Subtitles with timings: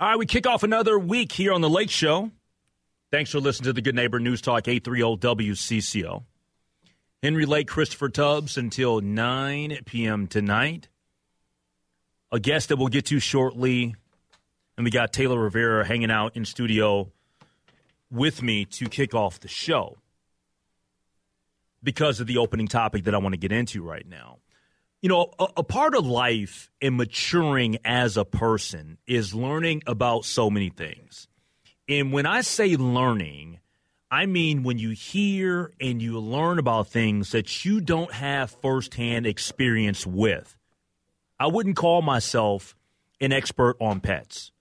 [0.00, 2.30] All right, we kick off another week here on the Lake Show.
[3.10, 6.24] Thanks for listening to the Good Neighbor News Talk 830 WCCO.
[7.22, 10.26] Henry Lake, Christopher Tubbs until 9 p.m.
[10.26, 10.88] tonight.
[12.32, 13.94] A guest that we'll get to shortly.
[14.78, 17.12] And we got Taylor Rivera hanging out in studio
[18.10, 19.98] with me to kick off the show
[21.82, 24.38] because of the opening topic that I want to get into right now
[25.02, 30.24] you know, a, a, part of life and maturing as a person is learning about
[30.24, 31.26] so many things.
[31.88, 33.60] And when I say learning,
[34.10, 39.26] I mean when you hear and you learn about things that you don't have firsthand
[39.26, 40.56] experience with.
[41.38, 42.76] I wouldn't call myself
[43.20, 44.52] an expert on pets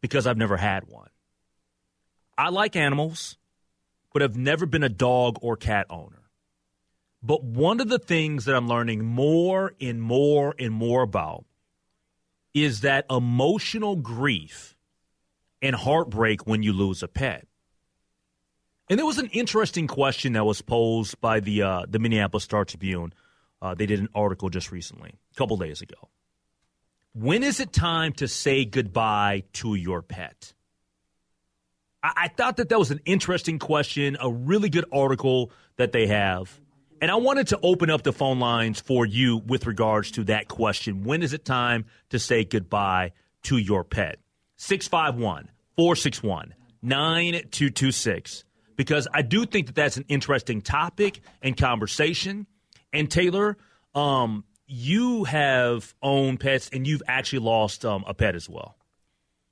[0.00, 1.08] because I've never had one.
[2.36, 3.36] I like animals,
[4.12, 6.19] but I've never been a dog or cat owner.
[7.22, 11.44] But one of the things that I'm learning more and more and more about
[12.54, 14.76] is that emotional grief
[15.62, 17.46] and heartbreak when you lose a pet.
[18.88, 22.64] And there was an interesting question that was posed by the uh, the Minneapolis Star
[22.64, 23.12] Tribune.
[23.62, 26.08] Uh, they did an article just recently, a couple days ago.
[27.12, 30.54] When is it time to say goodbye to your pet?
[32.02, 36.06] I, I thought that that was an interesting question, a really good article that they
[36.08, 36.59] have.
[37.00, 40.48] And I wanted to open up the phone lines for you with regards to that
[40.48, 41.02] question.
[41.04, 43.12] When is it time to say goodbye
[43.44, 44.18] to your pet?
[44.56, 48.44] 651 461 9226.
[48.76, 52.46] Because I do think that that's an interesting topic and conversation.
[52.92, 53.56] And Taylor,
[53.94, 58.76] um, you have owned pets and you've actually lost um, a pet as well.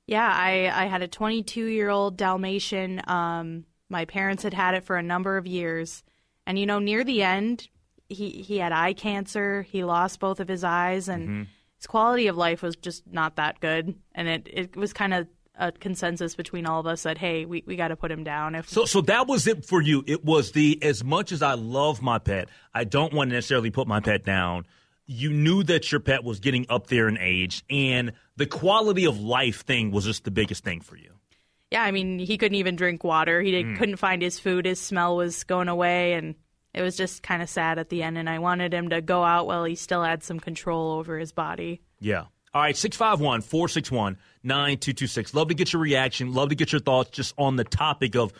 [0.05, 3.01] Yeah, I, I had a 22 year old Dalmatian.
[3.07, 6.03] Um, my parents had had it for a number of years.
[6.49, 7.67] And you know, near the end,
[8.07, 9.61] he he had eye cancer.
[9.61, 11.43] He lost both of his eyes, and mm-hmm.
[11.77, 13.93] his quality of life was just not that good.
[14.15, 15.27] And it it was kind of
[15.59, 18.55] a consensus between all of us that hey, we, we got to put him down.
[18.55, 20.03] If so, so that was it for you.
[20.07, 23.69] It was the as much as I love my pet, I don't want to necessarily
[23.69, 24.65] put my pet down.
[25.05, 29.19] You knew that your pet was getting up there in age, and the quality of
[29.19, 31.18] life thing was just the biggest thing for you.
[31.71, 33.41] Yeah, I mean, he couldn't even drink water.
[33.41, 33.77] He mm.
[33.77, 34.65] couldn't find his food.
[34.65, 36.35] His smell was going away, and
[36.73, 38.17] it was just kind of sad at the end.
[38.17, 41.31] And I wanted him to go out while he still had some control over his
[41.31, 41.81] body.
[41.99, 42.25] Yeah.
[42.51, 45.33] All right, 651 461 9226.
[45.35, 46.33] Love to get your reaction.
[46.33, 48.33] Love to get your thoughts just on the topic of,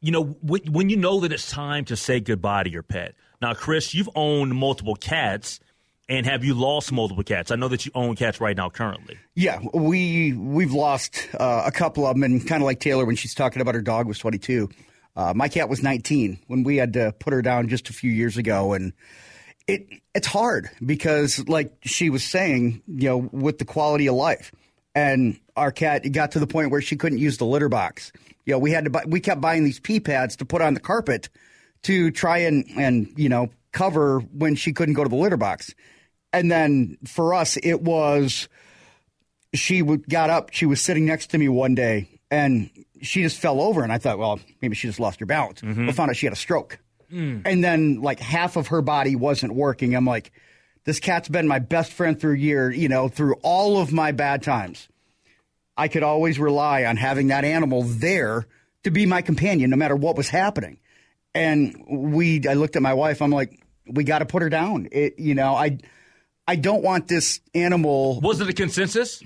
[0.00, 3.14] you know, when you know that it's time to say goodbye to your pet.
[3.42, 5.58] Now, Chris, you've owned multiple cats.
[6.10, 7.52] And have you lost multiple cats?
[7.52, 9.16] I know that you own cats right now currently.
[9.36, 13.14] Yeah, we we've lost uh, a couple of them, and kind of like Taylor when
[13.14, 14.68] she's talking about her dog was 22.
[15.14, 18.10] Uh, my cat was 19 when we had to put her down just a few
[18.10, 18.92] years ago, and
[19.68, 24.50] it it's hard because, like she was saying, you know, with the quality of life,
[24.96, 28.10] and our cat got to the point where she couldn't use the litter box.
[28.46, 30.74] You know, we had to buy, we kept buying these pee pads to put on
[30.74, 31.28] the carpet
[31.84, 35.72] to try and and you know cover when she couldn't go to the litter box.
[36.32, 38.48] And then for us, it was
[39.52, 40.52] she got up.
[40.52, 42.70] She was sitting next to me one day, and
[43.02, 43.82] she just fell over.
[43.82, 45.60] And I thought, well, maybe she just lost her balance.
[45.60, 45.86] Mm-hmm.
[45.86, 46.78] But found out she had a stroke.
[47.12, 47.42] Mm.
[47.44, 49.94] And then like half of her body wasn't working.
[49.94, 50.32] I'm like,
[50.84, 54.42] this cat's been my best friend through year, you know, through all of my bad
[54.42, 54.88] times.
[55.76, 58.46] I could always rely on having that animal there
[58.84, 60.78] to be my companion, no matter what was happening.
[61.34, 63.22] And we, I looked at my wife.
[63.22, 64.88] I'm like, we got to put her down.
[64.92, 65.78] It, you know, I
[66.50, 68.20] I don't want this animal.
[68.20, 69.22] Was it a consensus?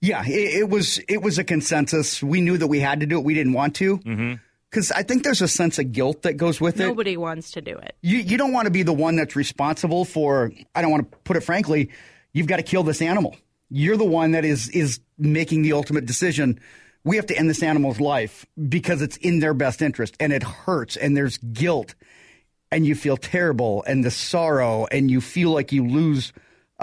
[0.00, 0.98] Yeah, it, it was.
[1.06, 2.22] It was a consensus.
[2.22, 3.24] We knew that we had to do it.
[3.24, 3.98] We didn't want to.
[3.98, 4.34] Mm-hmm
[4.70, 6.88] because I think there's a sense of guilt that goes with Nobody it.
[6.88, 7.94] Nobody wants to do it.
[8.00, 10.50] You you don't want to be the one that's responsible for.
[10.74, 11.90] I don't want to put it frankly.
[12.32, 13.36] You've got to kill this animal.
[13.68, 16.58] You're the one that is is making the ultimate decision.
[17.04, 20.42] We have to end this animal's life because it's in their best interest and it
[20.42, 21.94] hurts and there's guilt
[22.70, 26.32] and you feel terrible and the sorrow and you feel like you lose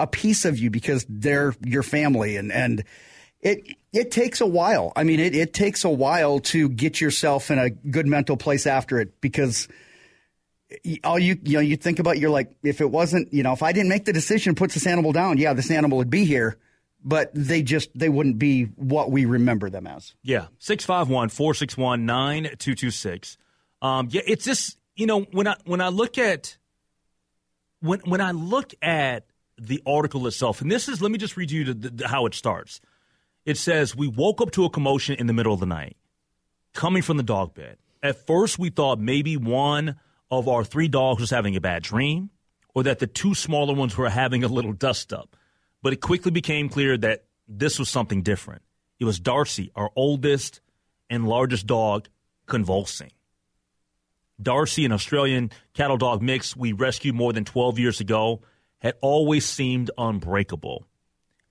[0.02, 2.84] a piece of you because they're your family and and
[3.40, 4.92] it it takes a while.
[4.94, 8.66] I mean, it, it takes a while to get yourself in a good mental place
[8.66, 9.68] after it because
[11.02, 13.62] all you you know you think about you're like if it wasn't you know if
[13.62, 16.58] I didn't make the decision put this animal down, yeah, this animal would be here,
[17.02, 20.14] but they just they wouldn't be what we remember them as.
[20.22, 23.36] Yeah, 651-461-9226.
[23.82, 26.58] Um, yeah, it's just you know when I when I look at
[27.80, 29.24] when when I look at
[29.60, 32.34] the article itself, and this is let me just read you the, the, how it
[32.34, 32.80] starts.
[33.44, 35.96] It says we woke up to a commotion in the middle of the night,
[36.72, 37.76] coming from the dog bed.
[38.02, 39.96] At first, we thought maybe one
[40.30, 42.30] of our three dogs was having a bad dream,
[42.74, 45.36] or that the two smaller ones were having a little dust up.
[45.82, 48.62] But it quickly became clear that this was something different.
[48.98, 50.60] It was Darcy, our oldest
[51.08, 52.08] and largest dog,
[52.46, 53.10] convulsing.
[54.40, 58.40] Darcy, an Australian cattle dog mix we rescued more than 12 years ago,
[58.80, 60.86] had always seemed unbreakable.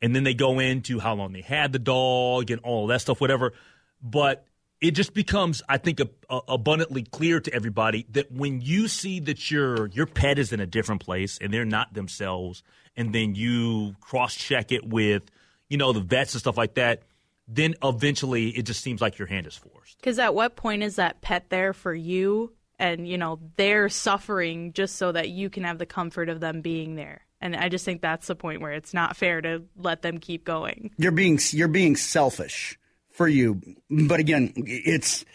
[0.01, 3.19] And then they go into how long they had the dog and all that stuff,
[3.19, 3.53] whatever.
[4.01, 4.45] But
[4.81, 9.19] it just becomes, I think, a, a, abundantly clear to everybody that when you see
[9.21, 12.63] that your your pet is in a different place and they're not themselves,
[12.95, 15.23] and then you cross check it with,
[15.67, 17.03] you know, the vets and stuff like that,
[17.47, 19.97] then eventually it just seems like your hand is forced.
[19.97, 22.53] Because at what point is that pet there for you?
[22.79, 26.61] And you know they're suffering just so that you can have the comfort of them
[26.61, 27.21] being there.
[27.41, 30.43] And I just think that's the point where it's not fair to let them keep
[30.43, 30.91] going.
[30.97, 32.77] You're being you're being selfish
[33.11, 33.61] for you.
[33.89, 35.25] But again, it's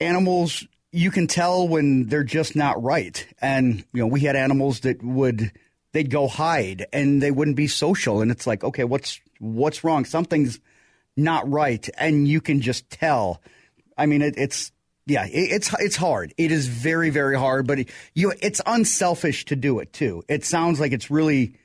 [0.00, 3.26] animals you can tell when they're just not right.
[3.40, 5.52] And you know, we had animals that would
[5.92, 10.04] they'd go hide and they wouldn't be social and it's like, okay, what's what's wrong?
[10.04, 10.60] Something's
[11.16, 13.40] not right and you can just tell.
[13.96, 14.72] I mean, it, it's
[15.06, 16.34] yeah, it's it's hard.
[16.36, 20.22] It is very very hard, but it, you it's unselfish to do it too.
[20.28, 21.56] It sounds like it's really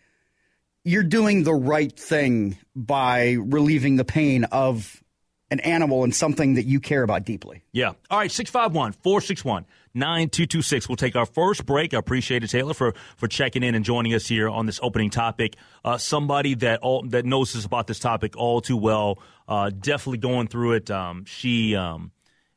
[0.83, 5.03] you're doing the right thing by relieving the pain of
[5.51, 7.63] an animal and something that you care about deeply.
[7.71, 7.93] Yeah.
[8.09, 10.89] All right, 651 461 9226.
[10.89, 11.93] We'll take our first break.
[11.93, 15.09] I appreciate it, Taylor, for, for checking in and joining us here on this opening
[15.09, 15.55] topic.
[15.83, 20.17] Uh, somebody that all, that knows us about this topic all too well, uh, definitely
[20.17, 20.91] going through it.
[20.91, 22.11] Um, she um,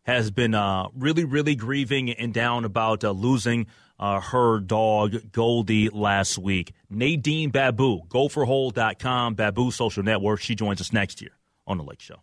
[0.09, 3.67] has been uh, really, really grieving and down about uh, losing
[4.01, 6.73] uh, her dog, Goldie, last week.
[6.89, 10.41] Nadine Babu, gopherhole.com, Babu Social Network.
[10.41, 11.33] She joins us next year
[11.67, 12.23] on The Lake Show.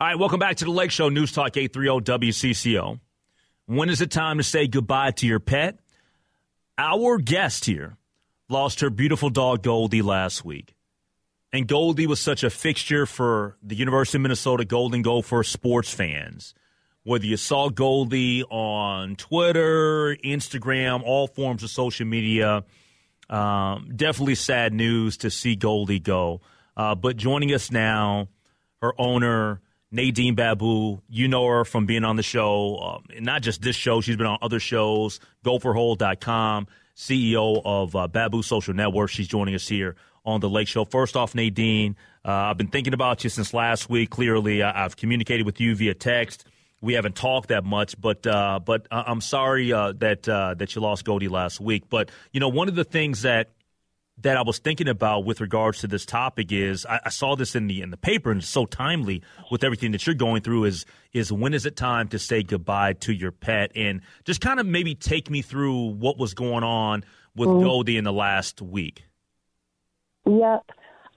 [0.00, 3.00] All right, welcome back to the Lake Show, News Talk 830 WCCO.
[3.66, 5.78] When is it time to say goodbye to your pet?
[6.78, 7.98] Our guest here
[8.48, 10.74] lost her beautiful dog Goldie last week.
[11.52, 16.54] And Goldie was such a fixture for the University of Minnesota Golden Gopher sports fans.
[17.02, 22.64] Whether you saw Goldie on Twitter, Instagram, all forms of social media,
[23.28, 26.40] um, definitely sad news to see Goldie go.
[26.74, 28.28] Uh, but joining us now,
[28.80, 29.60] her owner,
[29.92, 34.00] Nadine Babu, you know her from being on the show, um, not just this show,
[34.00, 39.10] she's been on other shows, gopherhole.com, CEO of uh, Babu Social Network.
[39.10, 40.84] She's joining us here on the Lake Show.
[40.84, 44.10] First off, Nadine, uh, I've been thinking about you since last week.
[44.10, 46.44] Clearly, I- have communicated with you via text.
[46.82, 50.80] We haven't talked that much, but uh, but I'm sorry uh, that uh, that you
[50.80, 51.84] lost Goldie last week.
[51.90, 53.50] But you know, one of the things that
[54.22, 57.54] that I was thinking about with regards to this topic is I, I, saw this
[57.54, 60.64] in the in the paper and it's so timely with everything that you're going through
[60.64, 64.60] is is when is it time to say goodbye to your pet and just kind
[64.60, 67.62] of maybe take me through what was going on with mm.
[67.62, 69.04] Goldie in the last week.
[70.26, 70.64] Yep.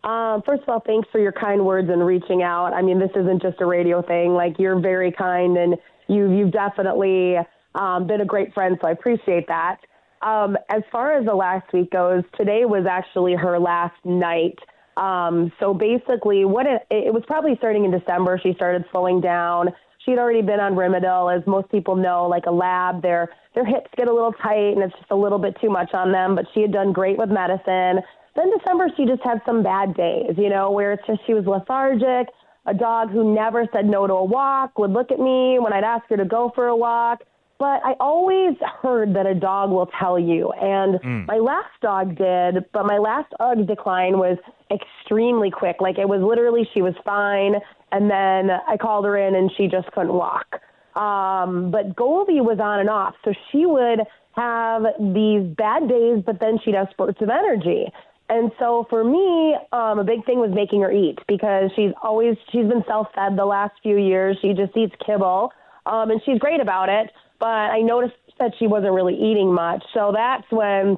[0.04, 2.74] Um, first of all, thanks for your kind words and reaching out.
[2.74, 4.34] I mean, this isn't just a radio thing.
[4.34, 5.76] Like you're very kind, and
[6.08, 7.36] you you've definitely
[7.76, 8.78] um, been a great friend.
[8.82, 9.78] So I appreciate that.
[10.24, 14.58] Um, as far as the last week goes, today was actually her last night.
[14.96, 18.40] Um, so basically, what it, it was probably starting in December.
[18.42, 19.70] She started slowing down.
[20.06, 23.02] She had already been on Rimadyl, as most people know, like a lab.
[23.02, 25.94] Their their hips get a little tight, and it's just a little bit too much
[25.94, 26.36] on them.
[26.36, 28.02] But she had done great with medicine.
[28.36, 31.46] Then December, she just had some bad days, you know, where it's just she was
[31.46, 32.28] lethargic.
[32.66, 35.84] A dog who never said no to a walk would look at me when I'd
[35.84, 37.24] ask her to go for a walk.
[37.64, 40.52] But I always heard that a dog will tell you.
[40.52, 41.26] And mm.
[41.28, 44.38] my last dog did, but my last dog decline was
[44.70, 45.78] extremely quick.
[45.80, 47.54] Like it was literally, she was fine.
[47.94, 50.60] And then I called her in and she just couldn't walk.
[50.98, 53.16] Um, but Goldie was on and off.
[53.24, 54.02] So she would
[54.34, 57.86] have these bad days, but then she'd have spurts of energy.
[58.28, 62.36] And so for me, um, a big thing was making her eat because she's always
[62.52, 64.38] she's been self-fed the last few years.
[64.42, 65.54] She just eats kibble,
[65.86, 67.10] um, and she's great about it.
[67.44, 69.84] But I noticed that she wasn't really eating much.
[69.94, 70.96] So that's when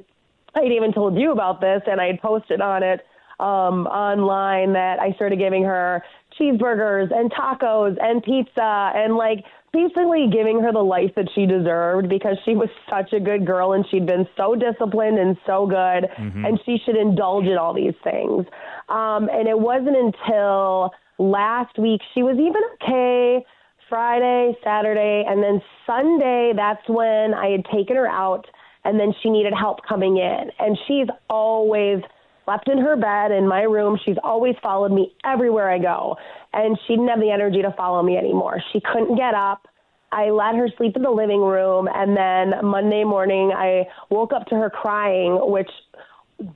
[0.54, 3.00] I'd even told you about this, and I had posted on it
[3.40, 6.04] um, online that I started giving her
[6.40, 12.10] cheeseburgers and tacos and pizza and like basically giving her the life that she deserved
[12.10, 16.06] because she was such a good girl and she'd been so disciplined and so good
[16.16, 16.46] mm-hmm.
[16.46, 18.46] and she should indulge in all these things.
[18.88, 23.44] Um, and it wasn't until last week she was even okay
[23.90, 28.46] Friday, Saturday, and then Sunday, that's when I had taken her out
[28.86, 30.52] and then she needed help coming in.
[30.60, 32.02] And she's always
[32.46, 34.00] slept in her bed in my room.
[34.06, 36.16] She's always followed me everywhere I go.
[36.54, 38.62] And she didn't have the energy to follow me anymore.
[38.72, 39.68] She couldn't get up.
[40.12, 41.90] I let her sleep in the living room.
[41.94, 45.70] And then Monday morning, I woke up to her crying, which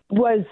[0.09, 0.45] was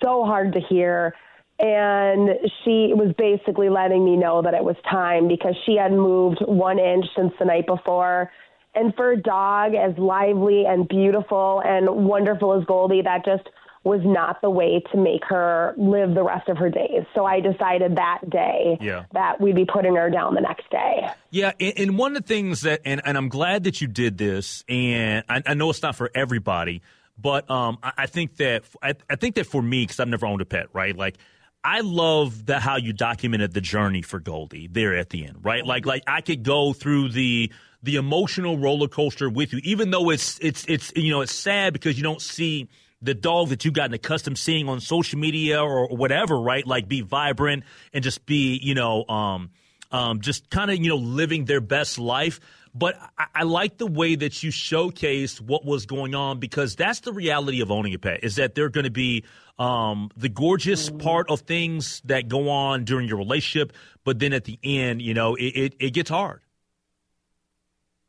[0.00, 1.14] so hard to hear.
[1.62, 2.30] And
[2.64, 6.78] she was basically letting me know that it was time because she had moved one
[6.78, 8.30] inch since the night before.
[8.74, 13.48] And for a dog as lively and beautiful and wonderful as Goldie, that just
[13.82, 17.02] was not the way to make her live the rest of her days.
[17.14, 19.04] So I decided that day yeah.
[19.12, 21.08] that we'd be putting her down the next day.
[21.30, 24.64] Yeah, and, one of the things that, and, and I'm glad that you did this,
[24.68, 26.82] and I, I know it's not for everybody,
[27.18, 30.26] but um, I, I think that I, I think that for me, because I've never
[30.26, 30.94] owned a pet, right?
[30.94, 31.16] Like
[31.62, 35.64] I love the how you documented the journey for Goldie there at the end, right?
[35.64, 37.52] Like like I could go through the
[37.82, 41.72] the emotional roller coaster with you, even though it's it's it's you know it's sad
[41.72, 42.68] because you don't see
[43.02, 46.66] the dog that you've gotten accustomed seeing on social media or, whatever, right?
[46.66, 49.50] Like be vibrant and just be, you know, um,
[49.90, 52.40] um, just kind of, you know, living their best life.
[52.74, 57.00] But I, I, like the way that you showcased what was going on because that's
[57.00, 59.24] the reality of owning a pet is that they're going to be
[59.60, 63.74] um, the gorgeous part of things that go on during your relationship.
[64.04, 66.40] But then at the end, you know, it, it, it gets hard.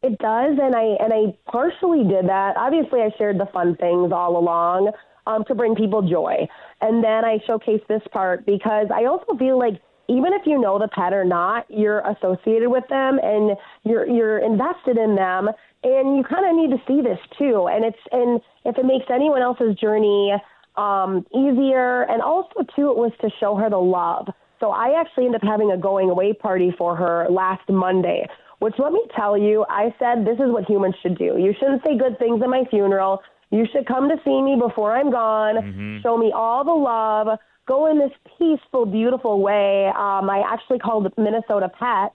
[0.01, 2.57] It does, and I and I partially did that.
[2.57, 4.91] Obviously, I shared the fun things all along
[5.27, 6.47] um, to bring people joy,
[6.79, 10.79] and then I showcased this part because I also feel like even if you know
[10.79, 15.49] the pet or not, you're associated with them and you're you're invested in them,
[15.83, 17.67] and you kind of need to see this too.
[17.71, 20.33] And it's and if it makes anyone else's journey
[20.75, 24.27] um, easier, and also too, it was to show her the love.
[24.59, 28.27] So I actually ended up having a going away party for her last Monday
[28.61, 31.35] which let me tell you, I said this is what humans should do.
[31.39, 33.23] You shouldn't say good things at my funeral.
[33.49, 35.55] You should come to see me before I'm gone.
[35.55, 36.01] Mm-hmm.
[36.03, 37.39] Show me all the love.
[37.67, 39.87] Go in this peaceful, beautiful way.
[39.87, 42.13] Um, I actually called Minnesota Pets,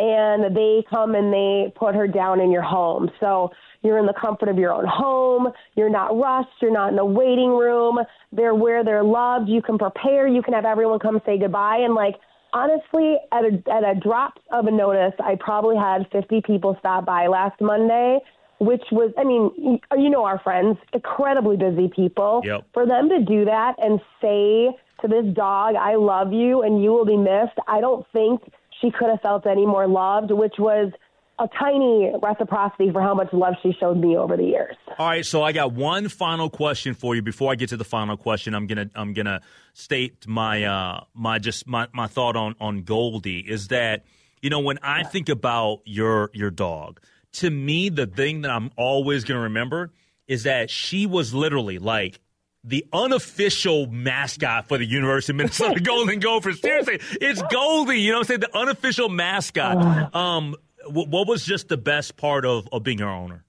[0.00, 3.10] and they come and they put her down in your home.
[3.20, 3.50] So
[3.82, 5.48] you're in the comfort of your own home.
[5.76, 6.48] You're not rushed.
[6.62, 7.98] You're not in a waiting room.
[8.32, 9.48] They're where they're loved.
[9.48, 10.26] You can prepare.
[10.26, 11.80] You can have everyone come say goodbye.
[11.84, 12.14] And like,
[12.54, 17.04] honestly, at a, at a drop of a notice, I probably had 50 people stop
[17.04, 18.20] by last Monday,
[18.58, 22.40] which was, I mean, you know, our friends, incredibly busy people.
[22.42, 22.68] Yep.
[22.72, 24.70] For them to do that and say
[25.02, 28.40] to this dog, I love you and you will be missed, I don't think
[28.80, 30.92] she could have felt any more loved, which was–
[31.40, 34.76] a tiny reciprocity for how much love she showed me over the years.
[34.98, 37.22] All right, so I got one final question for you.
[37.22, 39.40] Before I get to the final question, I'm gonna I'm gonna
[39.72, 44.04] state my uh my just my, my thought on on Goldie is that
[44.42, 47.00] you know when I think about your your dog,
[47.32, 49.92] to me the thing that I'm always gonna remember
[50.28, 52.20] is that she was literally like
[52.64, 56.60] the unofficial mascot for the University of Minnesota Golden Gophers.
[56.60, 58.00] Seriously, it's Goldie.
[58.00, 58.40] You know what I'm saying?
[58.40, 60.14] The unofficial mascot.
[60.20, 63.44] Um, what was just the best part of, of being her owner?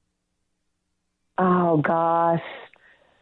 [1.38, 2.42] Oh gosh,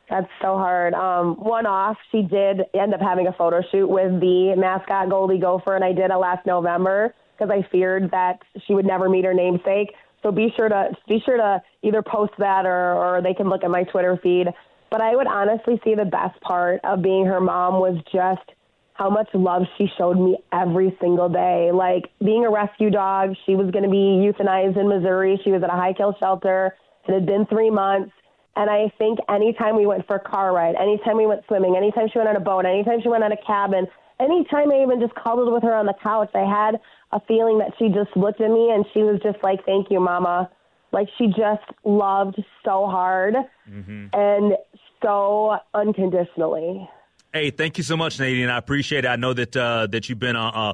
[0.10, 0.94] That's so hard.
[0.94, 5.40] Um, one off, she did end up having a photo shoot with the mascot Goldie
[5.40, 9.24] Gopher, and I did it last November because I feared that she would never meet
[9.26, 9.94] her namesake.
[10.22, 13.64] So be sure to be sure to either post that or, or they can look
[13.64, 14.48] at my Twitter feed.
[14.90, 18.52] But I would honestly say the best part of being her mom was just
[18.94, 21.72] how much love she showed me every single day.
[21.72, 25.40] Like being a rescue dog, she was going to be euthanized in Missouri.
[25.44, 26.76] She was at a high kill shelter.
[27.08, 28.12] It had been three months.
[28.56, 32.10] And I think anytime we went for a car ride, anytime we went swimming, anytime
[32.12, 33.88] she went on a boat, anytime she went on a cabin,
[34.20, 36.82] anytime I even just cuddled with her on the couch, I had
[37.14, 40.02] a feeling that she just looked at me and she was just like, "Thank you,
[40.02, 40.50] Mama."
[40.92, 43.36] Like she just loved so hard
[43.70, 44.08] mm-hmm.
[44.14, 44.54] and
[45.02, 46.90] so unconditionally.
[47.34, 48.50] Hey, thank you so much, Nadine.
[48.50, 49.08] I appreciate it.
[49.08, 50.74] I know that uh, that you've been uh, uh,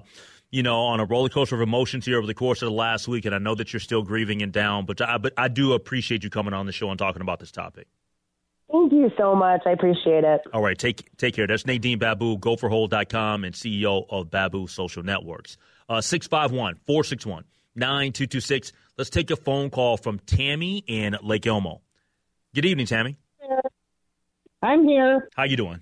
[0.52, 3.08] you know on a roller coaster of emotions here over the course of the last
[3.08, 4.86] week, and I know that you're still grieving and down.
[4.86, 7.52] But I, but I do appreciate you coming on the show and talking about this
[7.52, 7.88] topic.
[8.72, 9.62] Thank you so much.
[9.66, 10.42] I appreciate it.
[10.54, 11.46] All right, take take care.
[11.46, 15.58] That's Nadine Babu, gopherhole.com and CEO of Babu Social Networks.
[15.90, 17.44] Uh, 651 461
[17.76, 18.72] 9226.
[18.98, 21.82] Let's take a phone call from Tammy in Lake Elmo.
[22.54, 23.18] Good evening, Tammy.
[24.62, 25.28] I'm here.
[25.36, 25.82] How you doing?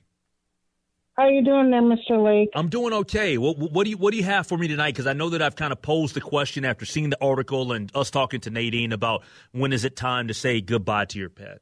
[1.16, 2.24] How you doing there, Mr.
[2.24, 2.50] Lake?
[2.56, 3.38] I'm doing okay.
[3.38, 4.94] What, what do you What do you have for me tonight?
[4.94, 7.92] Because I know that I've kind of posed the question after seeing the article and
[7.96, 11.60] us talking to Nadine about when is it time to say goodbye to your pet.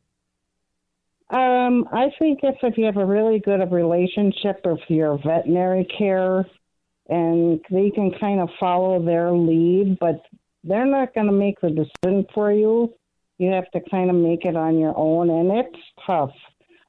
[1.30, 6.46] Um, I think if if you have a really good relationship with your veterinary care,
[7.10, 10.24] and they can kind of follow their lead, but
[10.64, 12.94] they're not going to make the decision for you.
[13.38, 16.32] You have to kind of make it on your own, and it's tough.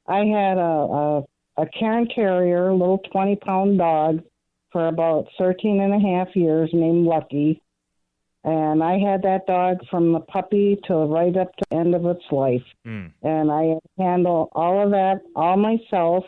[0.07, 1.23] I had a, a,
[1.57, 4.21] a Cairn Terrier, little 20 pound dog,
[4.71, 7.61] for about 13 and a half years named Lucky.
[8.43, 12.05] And I had that dog from the puppy to right up to the end of
[12.05, 12.65] its life.
[12.85, 13.13] Mm.
[13.21, 16.25] And I handle all of that all myself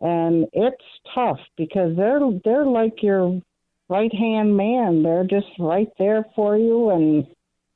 [0.00, 0.84] and it's
[1.14, 3.40] tough because they're they're like your
[3.88, 5.02] right hand man.
[5.02, 7.26] They're just right there for you, and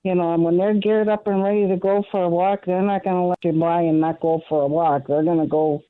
[0.05, 2.83] you know, and when they're geared up and ready to go for a walk, they're
[2.83, 5.07] not going to let you by and not go for a walk.
[5.07, 5.83] They're going to go.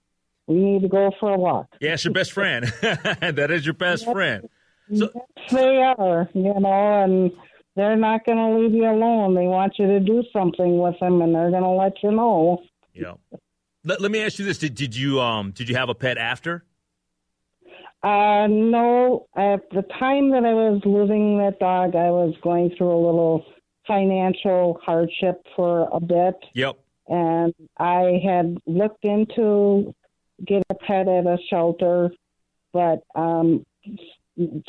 [0.46, 1.68] We need to go for a walk.
[1.80, 2.66] Yeah, it's your best friend.
[2.82, 4.48] that is your best friend.
[4.94, 6.28] So, yes, they are.
[6.34, 7.30] You know, and
[7.76, 9.34] they're not going to leave you alone.
[9.34, 12.62] They want you to do something with them, and they're going to let you know.
[12.92, 13.14] Yeah.
[13.84, 16.18] Let, let me ask you this: did, did you um did you have a pet
[16.18, 16.64] after?
[18.02, 19.26] Uh, no.
[19.36, 23.44] At the time that I was losing that dog, I was going through a little
[23.86, 26.34] financial hardship for a bit.
[26.54, 26.76] Yep.
[27.08, 29.94] And I had looked into
[30.44, 32.10] get a pet at a shelter,
[32.72, 33.64] but um,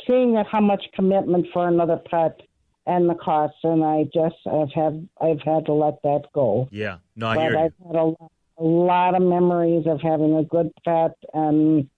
[0.06, 2.40] seeing how much commitment for another pet
[2.86, 6.68] and the cost, and I just I've had I've had to let that go.
[6.70, 7.86] Yeah, no, I but hear I've you.
[7.86, 8.14] had a
[8.58, 11.88] a lot of memories of having a good pet and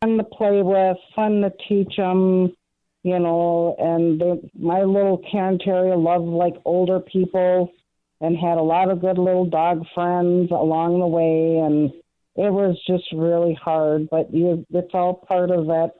[0.00, 2.54] fun to play with, fun to teach them,
[3.02, 3.76] you know.
[3.78, 7.72] And they, my little Cairn Terrier loved like older people
[8.20, 11.58] and had a lot of good little dog friends along the way.
[11.58, 11.90] And
[12.36, 15.92] it was just really hard, but you, it's all part of that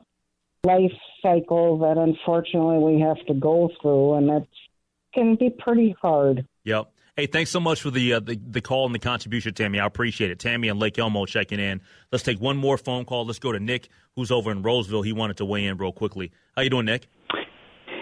[0.64, 4.48] life cycle that unfortunately we have to go through, and it
[5.14, 6.46] can be pretty hard.
[6.64, 6.90] Yep.
[7.18, 9.80] Hey, thanks so much for the, uh, the the call and the contribution, Tammy.
[9.80, 10.38] I appreciate it.
[10.38, 11.80] Tammy and Lake Elmo checking in.
[12.12, 13.24] Let's take one more phone call.
[13.24, 15.00] Let's go to Nick, who's over in Roseville.
[15.00, 16.30] He wanted to weigh in real quickly.
[16.54, 17.08] How you doing, Nick?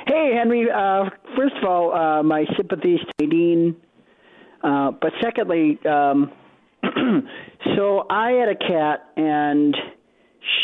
[0.08, 0.68] Hey, Henry.
[0.68, 3.76] Uh, first of all, uh, my sympathies to Nadine.
[4.64, 6.32] Uh, but secondly, um,
[7.76, 9.76] so I had a cat, and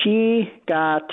[0.03, 1.09] she got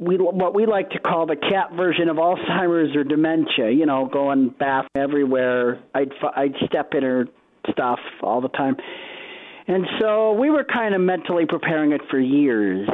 [0.00, 3.70] we what we like to call the cat version of Alzheimer's or dementia.
[3.70, 5.80] You know, going bath everywhere.
[5.94, 7.26] I'd I'd step in her
[7.70, 8.76] stuff all the time,
[9.68, 12.88] and so we were kind of mentally preparing it for years.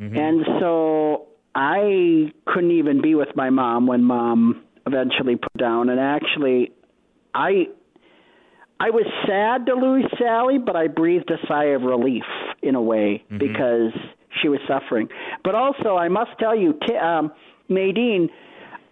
[0.00, 0.16] Mm-hmm.
[0.16, 5.88] And so I couldn't even be with my mom when mom eventually put down.
[5.88, 6.72] And actually,
[7.32, 7.68] I
[8.80, 12.24] I was sad to lose Sally, but I breathed a sigh of relief
[12.60, 13.38] in a way mm-hmm.
[13.38, 13.92] because
[14.40, 15.08] she was suffering.
[15.44, 17.32] But also, I must tell you, um,
[17.68, 18.28] Nadine,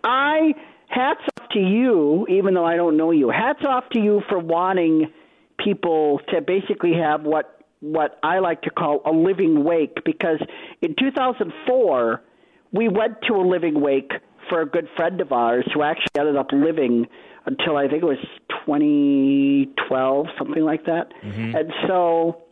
[0.03, 0.55] I
[0.89, 3.31] hats off to you, even though I don't know you.
[3.31, 5.13] Hats off to you for wanting
[5.59, 10.39] people to basically have what what I like to call a living wake because
[10.81, 12.23] in 2004
[12.73, 14.13] we went to a living wake
[14.49, 17.07] for a good friend of ours who actually ended up living
[17.45, 18.25] until I think it was
[18.67, 21.13] 2012 something like that.
[21.23, 21.57] Mm-hmm.
[21.57, 22.43] And so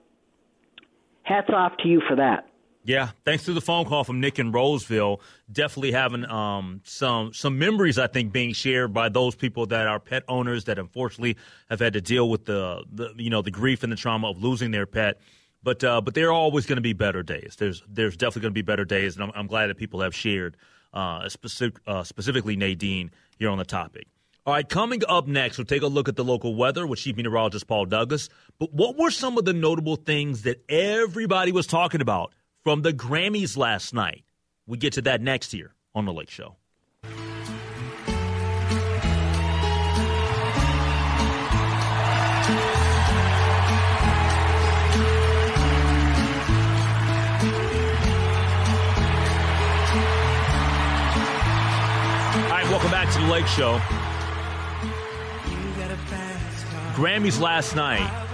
[1.23, 2.47] hats off to you for that.
[2.85, 7.59] Yeah, thanks to the phone call from Nick in Roseville, definitely having um, some some
[7.59, 7.97] memories.
[7.97, 11.37] I think being shared by those people that are pet owners that unfortunately
[11.71, 14.43] have had to deal with the, the you know the grief and the trauma of
[14.43, 15.21] losing their pet.
[15.63, 17.55] But uh, but there are always going to be better days.
[17.57, 20.15] There's there's definitely going to be better days, and I'm, I'm glad that people have
[20.15, 20.57] shared
[20.93, 24.09] uh, specific, uh, specifically Nadine here on the topic.
[24.45, 27.17] All right, coming up next, we'll take a look at the local weather with Chief
[27.17, 28.29] Meteorologist Paul Douglas.
[28.59, 32.93] But what were some of the notable things that everybody was talking about from the
[32.93, 34.25] Grammys last night?
[34.67, 36.57] We get to that next year on The Lake Show.
[52.73, 53.79] Welcome back to The Lake Show.
[56.95, 58.27] Grammys last night.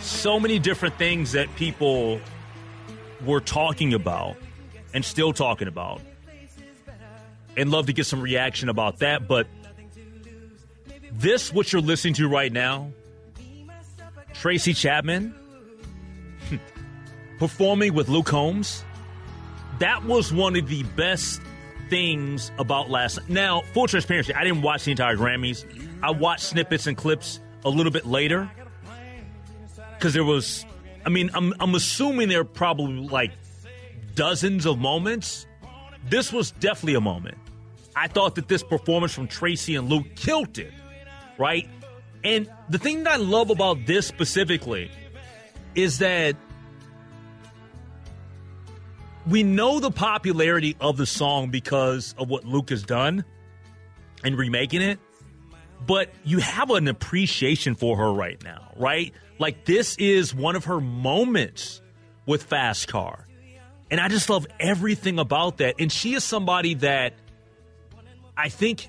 [0.00, 2.20] So many different things that people
[3.24, 4.36] were talking about
[4.92, 6.00] and still talking about.
[7.56, 9.28] And love to get some reaction about that.
[9.28, 9.46] But
[11.12, 12.90] this, what you're listening to right now,
[14.32, 15.34] Tracy Chapman
[16.48, 16.56] hmm,
[17.38, 18.84] performing with Luke Combs,
[19.78, 21.40] that was one of the best
[21.88, 23.28] things about last.
[23.28, 25.64] Now, full transparency, I didn't watch the entire Grammys.
[26.02, 28.50] I watched snippets and clips a little bit later
[29.94, 30.66] because there was
[31.04, 33.32] I mean, I'm, I'm assuming there are probably like
[34.14, 35.46] dozens of moments.
[36.08, 37.38] This was definitely a moment.
[37.96, 40.72] I thought that this performance from Tracy and Luke killed it,
[41.38, 41.68] right?
[42.24, 44.90] And the thing that I love about this specifically
[45.74, 46.36] is that
[49.26, 53.24] we know the popularity of the song because of what Luke has done
[54.22, 54.98] and remaking it
[55.86, 59.12] but you have an appreciation for her right now, right?
[59.38, 61.80] Like this is one of her moments
[62.26, 63.26] with Fast Car.
[63.90, 65.76] And I just love everything about that.
[65.78, 67.14] And she is somebody that
[68.36, 68.88] I think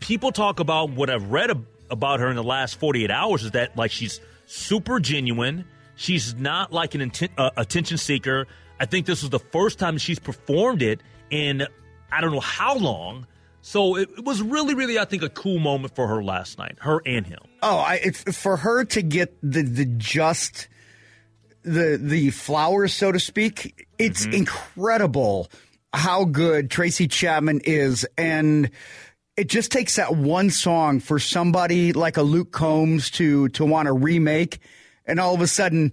[0.00, 1.50] people talk about what I've read
[1.90, 5.64] about her in the last 48 hours is that like she's super genuine.
[5.96, 8.46] She's not like an inten- uh, attention seeker.
[8.78, 11.66] I think this was the first time she's performed it in
[12.10, 13.26] I don't know how long
[13.68, 16.78] so it, it, was really, really, I think, a cool moment for her last night,
[16.80, 17.40] her and him.
[17.62, 20.68] Oh, I, it's for her to get the the just
[21.64, 23.86] the the flowers, so to speak.
[23.98, 24.36] It's mm-hmm.
[24.36, 25.50] incredible
[25.92, 28.70] how good Tracy Chapman is, and
[29.36, 33.84] it just takes that one song for somebody like a Luke Combs to to want
[33.84, 34.60] to remake,
[35.04, 35.92] and all of a sudden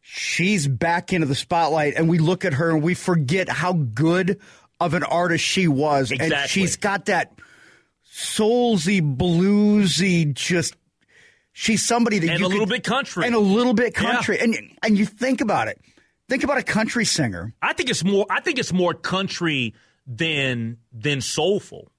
[0.00, 4.38] she's back into the spotlight, and we look at her and we forget how good
[4.80, 6.10] of an artist she was.
[6.10, 6.36] Exactly.
[6.36, 7.32] And she's got that
[8.10, 10.76] soulsy, bluesy, just
[11.52, 14.36] she's somebody that and you a little bit country and a little bit country.
[14.38, 14.44] Yeah.
[14.44, 15.80] And and you think about it.
[16.28, 17.54] Think about a country singer.
[17.62, 18.26] I think it's more.
[18.28, 19.74] I think it's more country
[20.06, 21.90] than than soulful.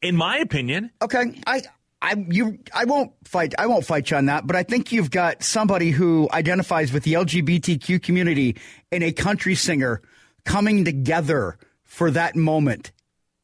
[0.00, 0.90] In my opinion.
[1.00, 1.62] Okay, I.
[2.04, 5.12] I you I won't fight I won't fight you on that, but I think you've
[5.12, 8.56] got somebody who identifies with the LGBTQ community
[8.90, 10.02] and a country singer
[10.44, 12.92] coming together for that moment.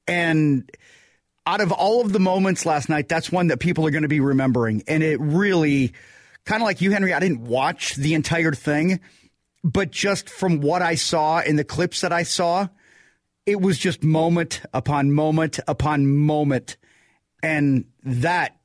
[0.07, 0.71] And
[1.47, 4.09] out of all of the moments last night, that's one that people are going to
[4.09, 4.83] be remembering.
[4.87, 5.93] And it really,
[6.45, 9.01] kind of like you, Henry, I didn't watch the entire thing,
[9.65, 12.69] but just from what I saw in the clips that I saw,
[13.47, 16.77] it was just moment upon moment upon moment.
[17.43, 18.57] And that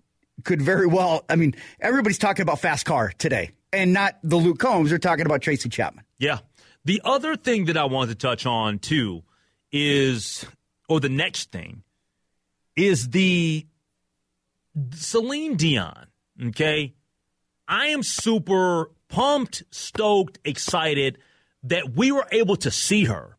[0.43, 4.59] could very well, I mean, everybody's talking about fast car today and not the Luke
[4.59, 4.89] Combs.
[4.89, 6.03] They're talking about Tracy Chapman.
[6.17, 6.39] Yeah.
[6.85, 9.23] The other thing that I want to touch on too
[9.71, 10.45] is,
[10.89, 11.83] or the next thing,
[12.75, 13.65] is the
[14.91, 16.07] Celine Dion.
[16.47, 16.93] Okay.
[17.67, 21.17] I am super pumped, stoked, excited
[21.63, 23.37] that we were able to see her.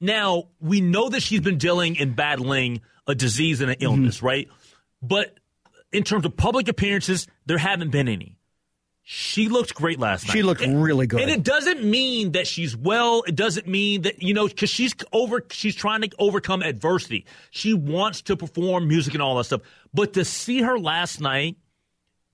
[0.00, 4.26] Now, we know that she's been dealing and battling a disease and an illness, mm-hmm.
[4.26, 4.48] right?
[5.02, 5.38] But
[5.90, 8.35] in terms of public appearances, there haven't been any.
[9.08, 10.32] She looked great last night.
[10.32, 11.20] She looked really good.
[11.20, 13.22] And it doesn't mean that she's well.
[13.24, 17.24] It doesn't mean that, you know, because she's over, she's trying to overcome adversity.
[17.52, 19.60] She wants to perform music and all that stuff.
[19.94, 21.56] But to see her last night,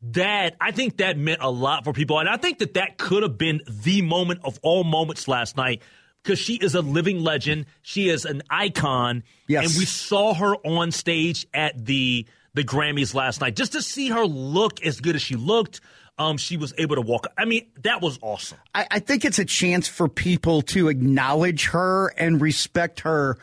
[0.00, 2.18] that, I think that meant a lot for people.
[2.18, 5.82] And I think that that could have been the moment of all moments last night
[6.22, 7.66] because she is a living legend.
[7.82, 9.24] She is an icon.
[9.46, 9.66] Yes.
[9.66, 14.08] And we saw her on stage at the, the Grammys last night just to see
[14.08, 15.82] her look as good as she looked
[16.18, 17.26] um, she was able to walk.
[17.36, 18.58] I mean, that was awesome.
[18.74, 23.38] I, I think it's a chance for people to acknowledge her and respect her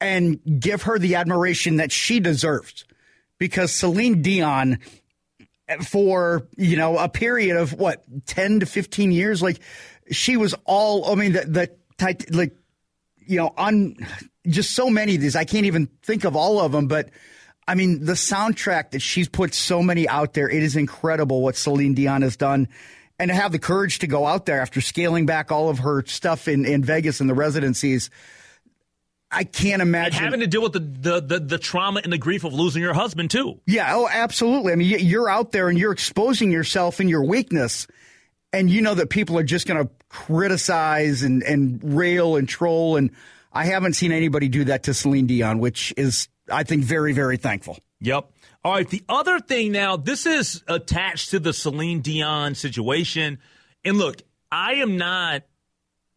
[0.00, 2.84] and give her the admiration that she deserves.
[3.38, 4.78] Because Celine Dion,
[5.82, 9.42] for you know a period of what ten to fifteen years.
[9.42, 9.60] Like
[10.10, 11.10] she was all.
[11.10, 11.40] I mean, the,
[11.98, 12.56] the like
[13.26, 13.96] you know on
[14.46, 15.36] just so many of these.
[15.36, 17.10] I can't even think of all of them, but.
[17.68, 21.56] I mean, the soundtrack that she's put so many out there, it is incredible what
[21.56, 22.68] Celine Dion has done.
[23.18, 26.04] And to have the courage to go out there after scaling back all of her
[26.06, 28.10] stuff in, in Vegas and the residencies,
[29.30, 30.22] I can't imagine.
[30.22, 32.94] Having to deal with the, the, the, the trauma and the grief of losing your
[32.94, 33.60] husband, too.
[33.66, 34.72] Yeah, oh, absolutely.
[34.72, 37.88] I mean, you're out there and you're exposing yourself and your weakness,
[38.52, 42.96] and you know that people are just going to criticize and, and rail and troll.
[42.96, 43.10] And
[43.52, 47.36] I haven't seen anybody do that to Celine Dion, which is, I think, very, very
[47.36, 47.78] thankful.
[48.00, 48.30] Yep.
[48.64, 48.88] All right.
[48.88, 53.38] The other thing now, this is attached to the Celine Dion situation.
[53.84, 55.42] And look, I am not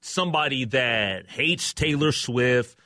[0.02, 2.78] somebody that hates Taylor Swift,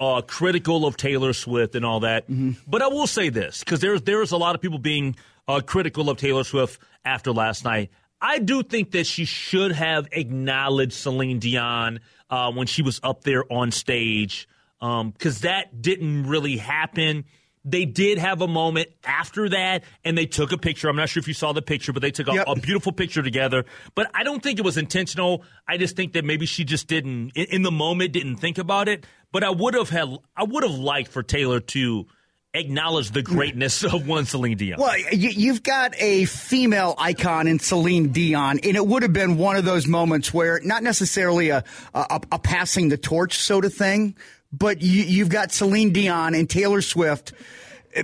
[0.00, 2.24] uh, critical of Taylor Swift and all that.
[2.66, 6.10] But I will say this because there's there's a lot of people being uh, critical
[6.10, 7.90] of Taylor Swift after last night.
[8.20, 13.22] I do think that she should have acknowledged Celine Dion uh, when she was up
[13.22, 14.48] there on stage
[14.80, 17.24] Um, because that didn't really happen.
[17.64, 20.90] They did have a moment after that, and they took a picture.
[20.90, 22.44] I'm not sure if you saw the picture, but they took a, Yep.
[22.46, 23.64] a beautiful picture together.
[23.94, 25.42] But I don't think it was intentional.
[25.66, 28.88] I just think that maybe she just didn't, in, in the moment, didn't think about
[28.88, 29.06] it.
[29.32, 32.06] But I would have had, I would have liked for Taylor to
[32.52, 34.78] acknowledge the greatness of one Celine Dion.
[34.78, 39.38] Well, you, you've got a female icon in Celine Dion, and it would have been
[39.38, 43.74] one of those moments where not necessarily a a, a passing the torch sort of
[43.74, 44.14] thing,
[44.58, 47.32] but you, you've got Celine Dion and Taylor Swift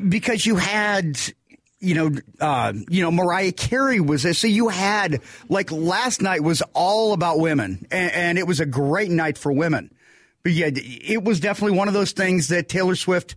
[0.08, 1.18] because you had.
[1.82, 2.10] You know,
[2.42, 4.34] uh, you know, Mariah Carey was there.
[4.34, 8.66] So you had like last night was all about women, and, and it was a
[8.66, 9.90] great night for women.
[10.42, 13.34] But yeah, it was definitely one of those things that Taylor Swift.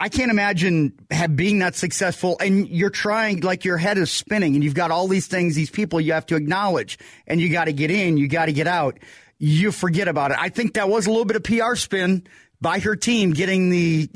[0.00, 4.54] I can't imagine have being that successful and you're trying like your head is spinning
[4.54, 7.64] and you've got all these things, these people you have to acknowledge and you got
[7.64, 8.98] to get in, you got to get out.
[9.38, 10.36] You forget about it.
[10.40, 12.26] I think that was a little bit of PR spin
[12.60, 14.08] by her team getting the.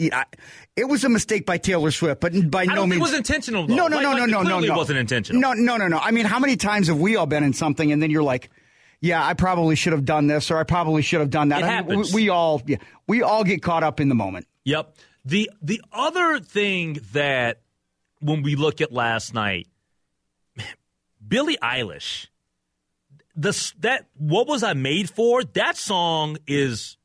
[0.75, 3.75] It was a mistake by Taylor Swift, but by no means it was intentional, though.
[3.75, 4.77] No, no, Like- no, like, no, it no, no, no.
[4.77, 5.41] wasn't intentional.
[5.41, 5.99] No, no, no, no.
[5.99, 8.51] I mean, how many times have we all been in something and then you're like,
[9.01, 11.65] "Yeah, I probably should have done this, or I probably should have done that." It
[11.65, 12.13] I mean, happens.
[12.15, 14.47] we, we all, yeah, we all get caught up in the moment.
[14.65, 14.97] Yep.
[15.25, 17.61] The the other thing that
[18.21, 19.69] when we look at last night,
[21.27, 22.27] Billie Eilish,
[23.35, 25.43] the that what was I made for?
[25.45, 26.97] That song is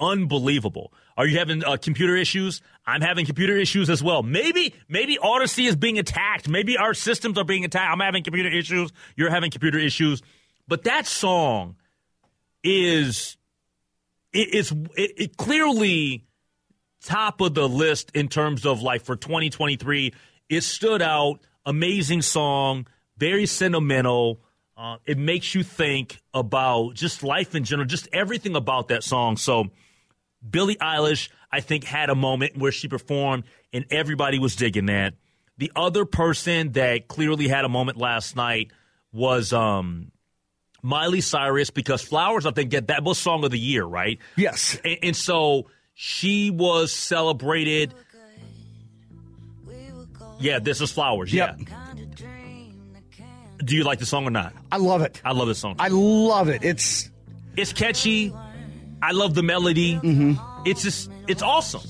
[0.00, 0.92] unbelievable.
[1.16, 2.62] Are you having uh, computer issues?
[2.86, 4.22] I'm having computer issues as well.
[4.22, 6.48] Maybe maybe Audacy is being attacked.
[6.48, 7.92] Maybe our systems are being attacked.
[7.92, 8.90] I'm having computer issues.
[9.16, 10.22] You're having computer issues.
[10.68, 11.76] But that song
[12.64, 13.36] is
[14.32, 16.24] it is it, it clearly
[17.02, 20.12] top of the list in terms of like for 2023.
[20.48, 21.40] It stood out.
[21.64, 24.40] Amazing song, very sentimental.
[24.76, 29.36] Uh, it makes you think about just life in general, just everything about that song.
[29.36, 29.66] So,
[30.48, 35.14] Billie Eilish, I think, had a moment where she performed and everybody was digging that.
[35.58, 38.72] The other person that clearly had a moment last night
[39.12, 40.10] was um,
[40.82, 44.18] Miley Cyrus because Flowers, I think, get that was song of the year, right?
[44.36, 44.78] Yes.
[44.84, 47.94] And, and so she was celebrated.
[50.40, 51.32] Yeah, this is Flowers.
[51.32, 51.60] Yep.
[51.60, 51.81] Yeah.
[53.64, 54.52] Do you like the song or not?
[54.70, 55.20] I love it.
[55.24, 55.76] I love this song.
[55.78, 56.64] I love it.
[56.64, 57.10] It's
[57.56, 58.34] it's catchy.
[59.02, 59.96] I love the melody.
[59.96, 60.62] Mm-hmm.
[60.64, 61.82] It's just, it's awesome.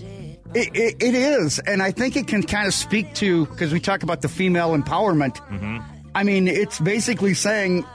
[0.54, 3.80] It, it, it is, and I think it can kind of speak to because we
[3.80, 5.36] talk about the female empowerment.
[5.48, 5.78] Mm-hmm.
[6.14, 7.86] I mean, it's basically saying,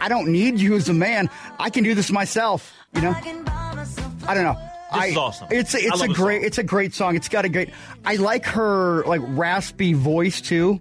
[0.00, 1.30] "I don't need you as a man.
[1.60, 4.56] I can do this myself." You know, I don't know.
[4.92, 5.48] This I, is awesome.
[5.52, 6.46] It's it's a great song.
[6.46, 7.14] it's a great song.
[7.14, 7.70] It's got a great.
[8.04, 10.80] I like her like raspy voice too.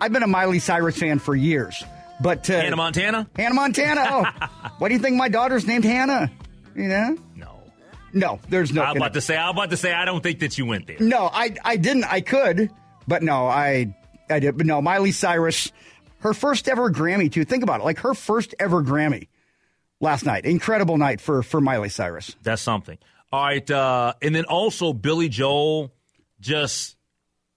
[0.00, 1.84] I've been a Miley Cyrus fan for years,
[2.20, 3.28] but uh, Hannah Montana?
[3.36, 4.06] Hannah Montana.
[4.08, 6.30] Oh, why do you think my daughter's named Hannah?
[6.74, 7.18] You know?
[7.36, 7.56] No.
[8.12, 8.82] No, there's no.
[8.82, 10.96] I'm about to say, I'm about to say, I don't think that you went there.
[10.98, 12.04] No, I I didn't.
[12.04, 12.70] I could,
[13.06, 13.94] but no, I
[14.28, 14.56] I did.
[14.56, 15.70] But no, Miley Cyrus,
[16.18, 17.44] her first ever Grammy too.
[17.44, 19.28] Think about it, like her first ever Grammy
[20.00, 20.44] last night.
[20.44, 22.34] Incredible night for for Miley Cyrus.
[22.42, 22.98] That's something.
[23.32, 25.92] All right, uh, and then also Billy Joel
[26.40, 26.96] just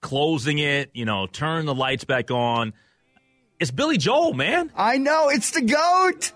[0.04, 0.90] closing it.
[0.92, 2.74] You know, turn the lights back on.
[3.58, 4.70] It's Billy Joel, man.
[4.76, 6.32] I know it's the goat.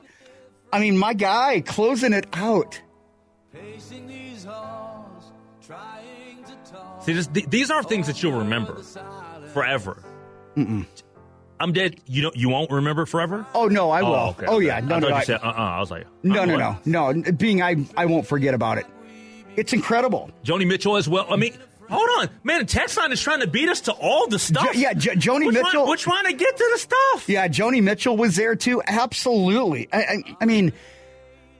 [0.72, 2.80] I mean, my guy closing it out.
[7.00, 8.76] See, this, th- these are things that you'll remember
[9.52, 10.02] forever.
[10.56, 10.86] Mm-mm.
[11.60, 12.00] I'm dead.
[12.06, 12.36] You don't.
[12.36, 13.46] You won't remember forever.
[13.54, 14.14] Oh no, I will.
[14.14, 14.66] Oh, Oh, okay, okay.
[14.66, 15.52] yeah, no, I no, thought I, said, uh-uh.
[15.52, 16.86] I was like, no, no, what?
[16.86, 17.32] no, no.
[17.32, 18.86] Being I, I won't forget about it.
[19.56, 20.30] It's incredible.
[20.44, 21.26] Joni Mitchell as well.
[21.28, 21.54] I mean,
[21.88, 22.60] Hold on, man.
[22.60, 24.72] The text line is trying to beat us to all the stuff.
[24.74, 27.28] Jo- yeah, Jo- Joni we're Mitchell- Trying, we're trying to get to the stuff.
[27.28, 28.82] Yeah, Joni Mitchell was there too.
[28.86, 29.88] Absolutely.
[29.92, 30.72] I, I, I mean,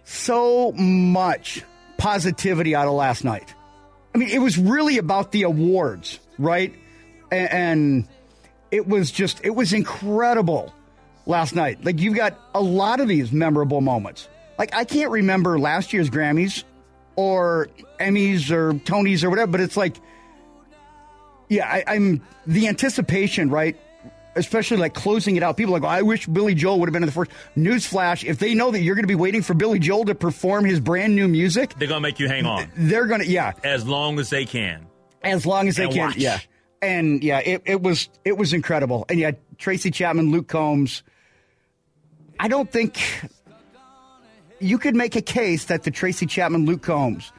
[0.05, 1.65] so much
[1.97, 3.55] positivity out of last night.
[4.15, 6.75] I mean, it was really about the awards, right?
[7.31, 8.09] And, and
[8.71, 10.75] it was just, it was incredible
[11.27, 11.85] last night.
[11.85, 14.29] Like, you've got a lot of these memorable moments.
[14.59, 16.65] Like, I can't remember last year's Grammys
[17.17, 17.69] or
[18.01, 19.97] Emmys or Tonys or whatever, but it's like,
[21.49, 23.77] yeah, I, I'm the anticipation, right?
[24.37, 25.57] Especially like closing it out.
[25.57, 27.31] People are like, oh, I wish Billy Joel would have been in the first.
[27.57, 30.65] Newsflash: If they know that you're going to be waiting for Billy Joel to perform
[30.65, 33.87] his brand new music, They're gonna make you hang on they're going to, yeah, as
[33.87, 34.87] long as they can.
[35.23, 36.17] as long as they And can, watch.
[36.17, 36.39] yeah.
[36.81, 39.05] And yeah, it, it was it was incredible.
[39.09, 41.03] And yeah, Tracy Chapman, Luke Combs.
[42.39, 43.01] I don't think
[44.61, 47.33] you could make a case that the Tracy Chapman, Luke Combs,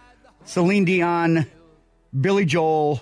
[0.43, 1.45] Celine Dion,
[2.19, 3.00] Billy Joel.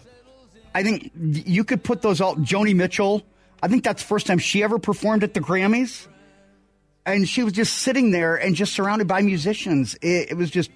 [0.78, 2.36] I think you could put those all.
[2.36, 3.24] Joni Mitchell.
[3.63, 6.06] I think that's the first time she ever performed at the Grammys,
[7.06, 9.96] and she was just sitting there and just surrounded by musicians.
[9.96, 10.70] It, it was just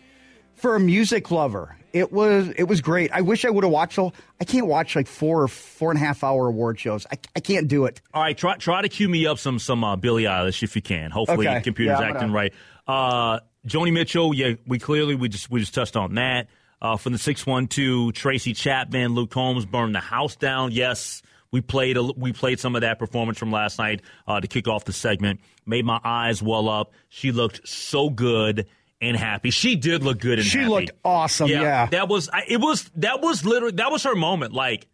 [0.56, 1.78] for a music lover.
[1.94, 3.12] It was it was great.
[3.12, 4.00] I wish I would have watched.
[4.00, 7.06] all I can't watch like four or four and a half hour award shows.
[7.12, 8.02] I, I can't do it.
[8.14, 10.82] All right, try try to cue me up some some uh, Billie Eilish if you
[10.82, 11.12] can.
[11.12, 11.58] Hopefully, Okay.
[11.60, 12.54] the computer's Yeah, acting gonna- right.
[12.88, 16.48] Uh, Joni Mitchell, yeah, we clearly we just we just touched on that.
[16.82, 20.72] Uh, from the six one two, Tracy Chapman, Luke Holmes burned the house down.
[20.72, 24.48] Yes, we played a, we played some of that performance from last night uh, to
[24.48, 25.42] kick off the segment.
[25.66, 26.94] Made my eyes well up.
[27.10, 28.68] She looked so good
[29.00, 29.52] and happy.
[29.52, 30.50] She did look good and happy.
[30.50, 30.70] She happy.
[30.70, 31.88] looked awesome, yeah.
[31.88, 32.58] that was I, it.
[32.58, 34.54] Was that was literally that was her moment?
[34.54, 34.88] Like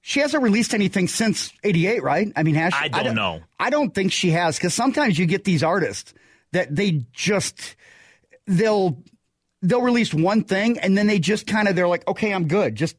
[0.00, 2.32] She hasn't released anything since '88, right?
[2.36, 2.80] I mean, has she?
[2.80, 3.40] I don't know.
[3.58, 6.14] I don't think she has because sometimes you get these artists
[6.52, 7.76] that they just
[8.46, 9.02] they'll
[9.62, 12.74] they'll release one thing and then they just kind of they're like, okay, I'm good,
[12.74, 12.96] just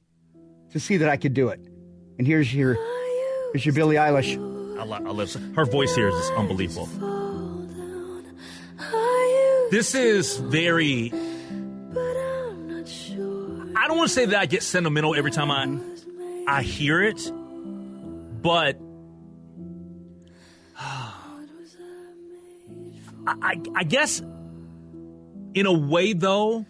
[0.72, 1.60] to see that I could do it.
[2.18, 2.78] And here's your
[3.54, 4.36] here's your Billie Eilish.
[4.80, 6.88] I, lo- I love her voice here is just unbelievable.
[9.70, 11.12] This is very.
[13.76, 15.78] I don't want to say that I get sentimental every time I
[16.48, 17.32] I hear it,
[18.42, 18.80] but
[23.28, 24.22] I, I guess
[25.54, 26.66] in a way though,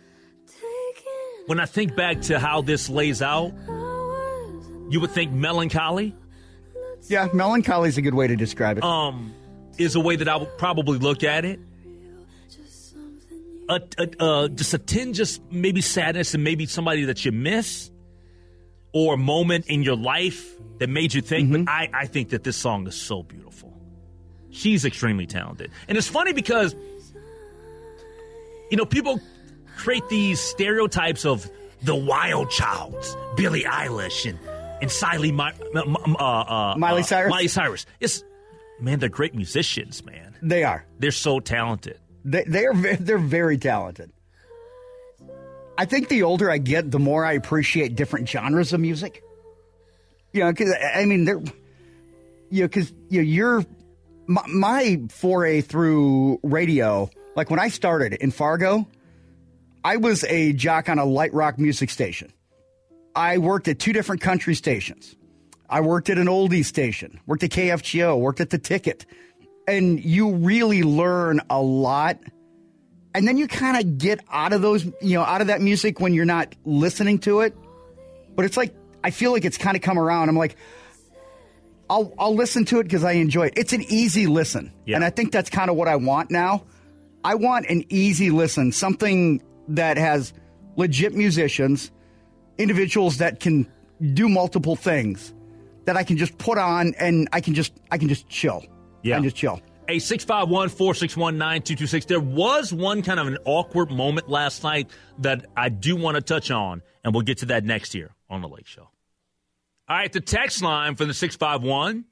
[1.48, 3.54] when I think back to how this lays out,
[4.90, 6.16] you would think melancholy.
[7.08, 8.84] Yeah, melancholy is a good way to describe it.
[8.84, 9.34] um,
[9.78, 11.60] is a way that I would probably look at it.
[13.70, 17.92] A, a, uh, just a tinge, just maybe sadness, and maybe somebody that you miss,
[18.94, 21.52] or a moment in your life that made you think.
[21.52, 23.74] But I, I think that this song is so beautiful.
[24.52, 26.76] She's extremely talented, and it's funny because
[28.69, 29.19] you know people
[29.77, 31.49] create these stereotypes of
[31.84, 34.39] the wild childs, Billie Eilish and
[34.82, 37.30] and Siley, Mi- uh, uh, Miley uh, Cyrus?
[37.32, 37.86] Miley Cyrus.
[37.99, 38.23] It's
[38.80, 40.36] man, they're great musicians, man.
[40.41, 40.86] they are.
[40.99, 41.99] They're so talented.
[42.25, 44.12] They they are ve- they're very talented.
[45.77, 49.23] I think the older I get, the more I appreciate different genres of music.
[50.34, 51.41] You know, because I mean, they're
[52.49, 53.65] you know, because you know, you're
[54.27, 57.10] my, my foray through radio.
[57.38, 58.88] Like when I started in Fargo,
[59.84, 62.34] I was a jock on a light rock music station.
[63.15, 65.15] I worked at two different country stations.
[65.69, 69.06] I worked at an oldie station, worked at KFGO, worked at the Ticket,
[69.67, 72.17] and you really learn a lot.
[73.13, 76.00] And then you kind of get out of those, you know, out of that music
[76.00, 77.56] when you're not listening to it.
[78.36, 78.73] But it's like
[79.04, 80.30] I feel like it's kind of come around.
[80.30, 80.56] I'm like,
[81.88, 83.54] I'll I'll listen to it because I enjoy it.
[83.58, 84.95] It's an easy listen, Yeah.
[84.95, 86.63] and I think that's kind of what I want now.
[87.28, 90.32] I want an easy listen, something that has
[90.78, 91.92] legit musicians,
[92.58, 93.70] individuals that can
[94.13, 95.34] do multiple things,
[95.84, 98.63] that I can just put on and I can just I can just chill.
[99.04, 99.16] Yeah.
[99.16, 99.60] and just chill.
[99.90, 102.06] A 651 461 9226.
[102.06, 106.22] There was one kind of an awkward moment last night that I do want to
[106.22, 108.90] touch on, and we'll get to that next year on The Lake Show.
[109.90, 112.06] All right, the text line from the 651.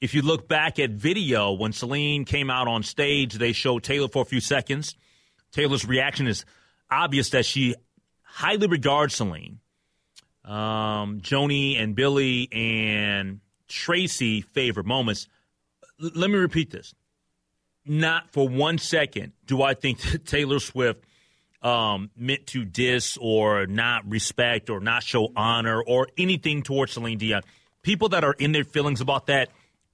[0.00, 4.08] If you look back at video, when Celine came out on stage, they showed Taylor
[4.08, 4.94] for a few seconds.
[5.52, 6.44] Taylor's reaction is
[6.90, 7.74] obvious that she
[8.22, 9.60] highly regards Celine.
[10.44, 15.28] Um, Joni and Billy and Tracy favorite moments.
[16.02, 16.94] L- let me repeat this.
[17.84, 21.04] Not for one second do I think that Taylor Swift
[21.62, 27.18] um, meant to diss or not respect or not show honor or anything towards Celine
[27.18, 27.42] Dion.
[27.82, 29.50] People that are in their feelings about that,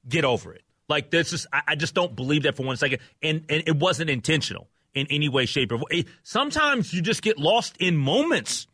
[0.08, 0.62] get over it.
[0.88, 3.76] Like this is, I, I just don't believe that for one second, and and it
[3.76, 6.04] wasn't intentional in any way, shape, or way.
[6.22, 8.66] Sometimes you just get lost in moments.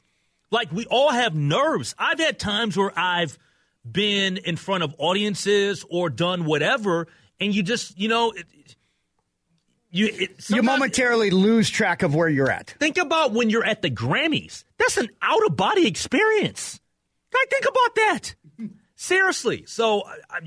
[0.50, 1.94] Like we all have nerves.
[1.98, 3.38] I've had times where I've
[3.90, 7.08] been in front of audiences or done whatever,
[7.40, 8.46] and you just, you know, it,
[9.90, 12.74] you it, you momentarily lose track of where you're at.
[12.78, 14.64] Think about when you're at the Grammys.
[14.78, 16.78] That's an out of body experience.
[17.32, 18.34] Like, think about that.
[18.94, 19.64] Seriously.
[19.66, 20.40] So I,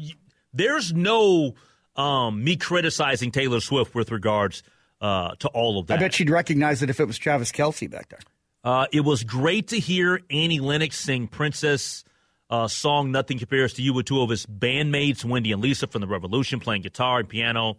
[0.56, 1.54] there's no
[1.96, 4.64] um, me criticizing Taylor Swift with regards
[5.02, 6.00] uh, to all of that.
[6.00, 8.20] I bet she'd recognize it if it was Travis Kelce back there.
[8.64, 12.04] Uh, it was great to hear Annie Lennox sing Prince's
[12.50, 16.02] uh, song Nothing Compares to You with two of his bandmates, Wendy and Lisa from
[16.02, 17.78] The Revolution, playing guitar and piano.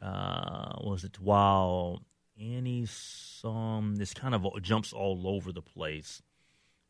[0.00, 2.02] Uh, was it while
[2.40, 6.22] Annie's song, this kind of jumps all over the place,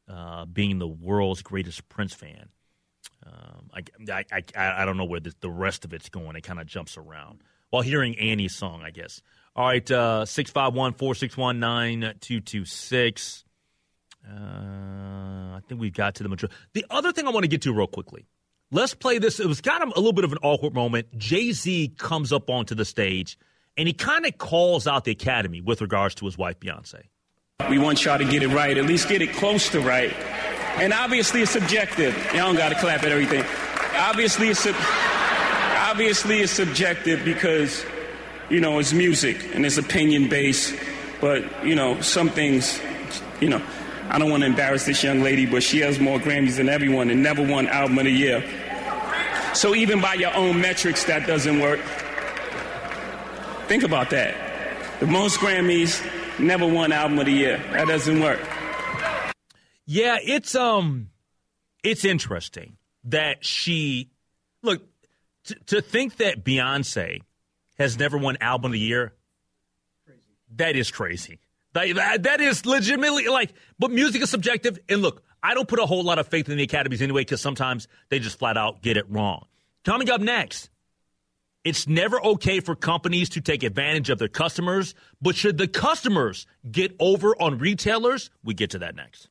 [0.09, 2.51] uh, being the world's greatest Prince fan.
[3.27, 3.83] Um, I,
[4.33, 6.37] I, I, I, don't know where the, the rest of it's going.
[6.37, 7.43] It kind of jumps around.
[7.71, 9.21] While hearing Annie's song, I guess.
[9.57, 13.45] All right, uh, 651 461 9226.
[14.25, 16.57] Uh, I think we've got to the majority.
[16.75, 18.27] The other thing I want to get to real quickly.
[18.71, 19.41] Let's play this.
[19.41, 21.17] It was kind of a little bit of an awkward moment.
[21.17, 23.39] Jay Z comes up onto the stage
[23.77, 27.05] and he kind of calls out the Academy with regards to his wife, Beyonce.
[27.71, 30.15] We want y'all to get it right, at least get it close to right.
[30.81, 32.15] And obviously, it's subjective.
[32.27, 33.45] Y'all don't got to clap at everything.
[33.97, 37.85] Obviously, it's, obviously, it's subjective because,
[38.49, 40.75] you know, it's music and it's opinion based.
[41.21, 42.81] But, you know, some things,
[43.41, 43.61] you know,
[44.09, 47.11] I don't want to embarrass this young lady, but she has more Grammys than everyone
[47.11, 48.45] and never won Album of the Year.
[49.55, 51.81] So even by your own metrics, that doesn't work.
[53.67, 54.37] Think about that.
[55.01, 56.01] The most Grammys,
[56.39, 57.61] never won Album of the Year.
[57.73, 58.41] That doesn't work.
[59.91, 61.09] Yeah, it's um,
[61.83, 64.11] it's interesting that she
[64.63, 64.83] look
[65.45, 67.23] t- to think that Beyonce
[67.79, 69.15] has never won Album of the Year.
[70.05, 70.21] Crazy.
[70.57, 71.41] That is crazy.
[71.73, 74.79] That, that is legitimately like, but music is subjective.
[74.91, 77.41] And look, I don't put a whole lot of faith in the academies anyway because
[77.41, 79.47] sometimes they just flat out get it wrong.
[79.87, 80.69] Coming up next,
[81.65, 86.47] it's never okay for companies to take advantage of their customers, but should the customers
[86.71, 88.29] get over on retailers?
[88.45, 89.31] We get to that next.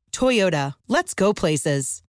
[0.11, 2.03] Toyota, let's go places.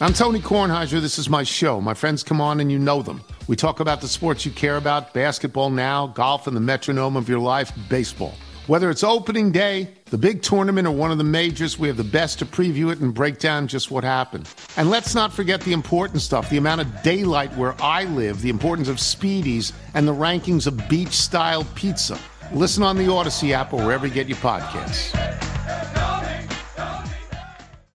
[0.00, 1.00] I'm Tony Kornheiser.
[1.00, 1.80] This is my show.
[1.80, 3.22] My friends come on and you know them.
[3.46, 7.28] We talk about the sports you care about basketball now, golf, and the metronome of
[7.28, 8.34] your life, baseball.
[8.66, 12.02] Whether it's opening day, the big tournament, or one of the majors, we have the
[12.02, 14.48] best to preview it and break down just what happened.
[14.78, 18.48] And let's not forget the important stuff the amount of daylight where I live, the
[18.48, 22.18] importance of speedies, and the rankings of beach style pizza.
[22.52, 25.12] Listen on the Audacy app or wherever you get your podcasts.